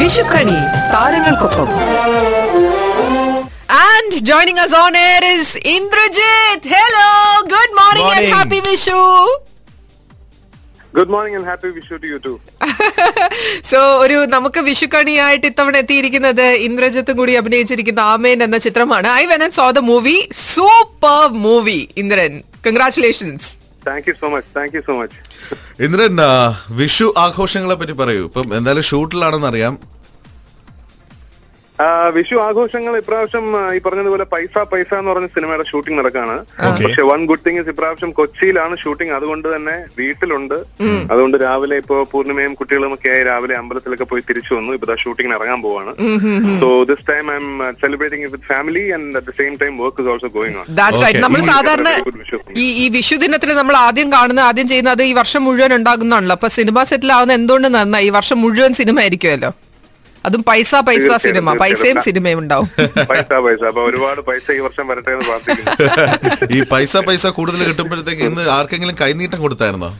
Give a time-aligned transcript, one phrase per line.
[0.00, 0.58] Vishukkani
[0.94, 1.68] താരങ്ങൾക്കൊപ്പം.
[3.90, 6.62] And joining us on air is Indrajit.
[6.72, 7.08] Hello,
[7.54, 8.34] good morning, and Morning.
[8.38, 8.98] happy Vishu.
[10.96, 12.32] Good morning and happy Vishu to you too
[13.70, 19.08] so ഒരു നമുക്ക് വിഷുക്കണിയായിട്ട് ഇത്തവണ എത്തിയിരിക്കുന്നത് ഇന്ദ്രജിത്തും കൂടി അഭിനയിച്ചിരിക്കുന്ന ആമേൻ എന്ന ചിത്രമാണ്.
[19.20, 20.16] I when saw the movie
[20.54, 22.32] super movie Indran
[22.66, 23.48] congratulations
[23.86, 25.18] thank you so much thank you so much
[25.82, 26.16] Indran
[26.70, 28.24] Vishu ആഘോഷങ്ങളെ പറ്റി പറയൂ.
[28.24, 29.74] ഇപ്പം എന്തായാലും ഷൂട്ടിലാണെന്ന് അറിയാം
[32.16, 33.44] വിഷു ആഘോഷങ്ങൾ ഇപ്രാവശ്യം
[33.76, 36.36] ഈ പറഞ്ഞതുപോലെ പൈസ പൈസ എന്ന് പറഞ്ഞ സിനിമയുടെ ഷൂട്ടിംഗ് നടക്കാണ്.
[36.84, 40.56] പക്ഷെ വൺ ഗുഡ് തിങ് ഇസ് ഇപ്രാവശ്യം കൊച്ചിയിലാണ് ഷൂട്ടിംഗ് അതുകൊണ്ട് തന്നെ വീട്ടിലുണ്ട്.
[41.12, 44.72] അതുകൊണ്ട് രാവിലെ ഇപ്പോ പൂർണിമയും കുട്ടികളും ഒക്കെ ആയി രാവിലെ അമ്പലത്തിലൊക്കെ പോയി തിരിച്ചു വന്നു.
[44.78, 45.94] ഇപ്പൊ ഷൂട്ടിംഗിന് ഇറങ്ങാൻ പോവാണ്.
[46.62, 47.48] So this time I'm
[47.84, 50.66] celebrating with family and at the same time work is also going on
[51.26, 51.88] നമ്മൾ ഈ സാധാരണ
[52.20, 52.40] വിഷു.
[52.64, 56.36] ഈ ഈ വിഷു ദിനത്തിൽ നമ്മൾ ആദ്യം കാണുന്ന ആദ്യം ചെയ്യുന്നത് ഈ വർഷം മുഴുവൻ ഉണ്ടാകുന്നതാണല്ലോ.
[56.40, 58.06] അപ്പൊ സിനിമ സെറ്റിൽ ആവുന്ന എന്തുകൊണ്ട് നന്നായി?
[58.10, 59.52] ഈ വർഷം മുഴുവൻ സിനിമ ആയിരിക്കുമല്ലോ.
[60.26, 61.52] അതും പൈസ പൈസ സിനിമ.
[61.62, 62.68] പൈസയും സിനിമയും ഉണ്ടാവും
[63.10, 63.62] പൈസ പൈസ.
[63.70, 66.48] അപ്പൊ ഒരുപാട് പൈസ ഈ വർഷം വരട്ടെ എന്ന് പ്രാർത്ഥിക്കുന്നു.
[66.56, 69.90] ഈ പൈസ പൈസ കൂടുതൽ കിട്ടുമ്പോഴത്തേക്ക് ഇന്ന് ആർക്കെങ്കിലും കൈനീട്ടം കൊടുത്തായിരുന്നോ?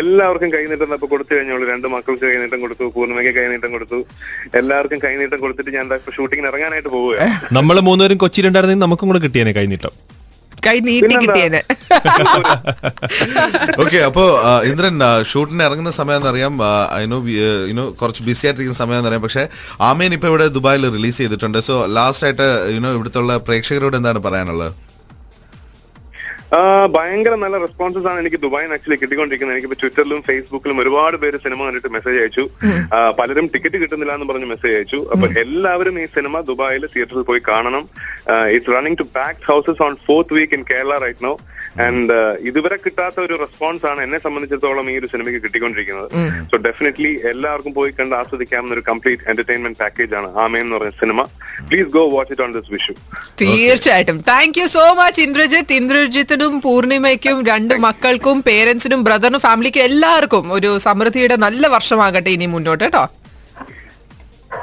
[0.00, 1.64] എല്ലാവർക്കും കൈനീട്ടം അപ്പൊ കൊടുത്തു കഴിഞ്ഞോളൂ.
[1.70, 3.98] രണ്ട് മക്കൾക്ക് കൈനീട്ടം കൊടുത്തു പൂർണിമയ്ക്ക് കൈനീട്ടം കൊടുത്തു.
[4.60, 5.86] എല്ലാവർക്കും കൈനീട്ടം കൊടുത്തിട്ട് ഞാൻ
[6.16, 7.26] ഷൂട്ടിങ്ങിന് ഇറങ്ങാനായിട്ട് പോവുക
[7.58, 9.94] നമ്മൾ മൂന്നുപേരും കൊച്ചിയിലുണ്ടായിരുന്നെങ്കിൽ നമുക്കും കൂടെ കിട്ടിയേനെ കൈനീട്ടം.
[10.66, 11.60] കൈ നീട്ടി കിട്ടിയത് കിട്ടിയേനെ.
[13.82, 14.24] ഓക്കെ അപ്പോ
[14.70, 14.94] ഇന്ദ്രൻ
[15.30, 16.54] ഷൂട്ടിന് ഇറങ്ങുന്ന സമയം അറിയാം
[17.00, 17.18] ഐനോ
[17.70, 19.44] യുനോ കുറച്ച് ബിസി ആയിട്ടിരിക്കുന്ന സമയം അറിയാം പക്ഷെ
[19.90, 21.58] ആമേൻ ഇപ്പൊ ഇവിടെ ദുബായിൽ റിലീസ് ചെയ്തിട്ടുണ്ട്.
[21.68, 24.72] സോ ലാസ്റ്റ് ആയിട്ട് യുനോ ഇവിടുത്തെ പ്രേക്ഷകരോട് എന്താണ് പറയാനുള്ളത്?
[26.94, 29.56] ഭയങ്കര നല്ല റെസ്പോൺസസ് ആണ് എനിക്ക് ദുബായിൽ ആക്ച്വലി കിട്ടിക്കൊണ്ടിരിക്കുന്നത്.
[29.56, 32.44] എനിക്കിപ്പോ ട്വിറ്ററിലും ഫേസ്ബുക്കിലും ഒരുപാട് പേര് സിനിമ കണ്ടിട്ട് മെസ്സേജ് അയച്ചു.
[33.18, 35.00] പലരും ടിക്കറ്റ് കിട്ടുന്നില്ല എന്ന് പറഞ്ഞ് മെസ്സേജ് അയച്ചു.
[35.12, 37.84] അപ്പൊ എല്ലാവരും ഈ സിനിമ ദുബായിൽ തിയേറ്ററിൽ പോയി കാണണം.
[38.56, 41.34] It's running to packed houses on fourth week in Kerala right no
[41.86, 42.16] and
[42.50, 46.08] ഇതുവരെ കിട്ടാത്ത ഒരു റെസ്പോൺസ് ആണ് എന്നെ സംബന്ധിച്ചിടത്തോളം ഈ ഒരു സിനിമയ്ക്ക് കിട്ടിക്കൊണ്ടിരിക്കുന്നത്.
[46.50, 51.20] സോ ഡെഫിനറ്റ്ലി എല്ലാവർക്കും പോയി കണ്ട് ആസ്വദിക്കാവുന്ന ഒരു കംപ്ലീറ്റ് എന്റർടൈൻമെന്റ് പാക്കേജ് ആണ് ആമേ എന്ന് പറഞ്ഞ cinema
[51.70, 52.94] please go watch it on this Vishu
[53.42, 54.18] തീർച്ചയായിട്ടും.
[54.32, 55.72] Thank you so much Indrajith.
[55.80, 62.84] ഇന്ദ്രജിത്തിനും പൂർണിമയ്ക്കും രണ്ട് മക്കൾക്കും പേരൻസിനും ബ്രദറിനും ഫാമിലിക്കും എല്ലാവർക്കും ഒരു സമൃദ്ധിയുടെ നല്ല വർഷമാകട്ടെ ഇനി മുന്നോട്ട്.
[62.84, 63.04] കേട്ടോ?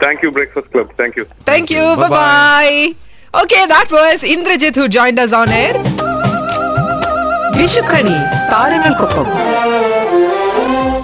[0.03, 1.83] Thank you breakfast club thank you Thank you.
[1.99, 2.79] Bye bye.
[3.41, 5.75] Okay, that was Indrajit who joined us on air.
[7.67, 8.17] വിഷുക്കണി
[8.51, 9.27] താരങ്ങൾക്കൊപ്പം.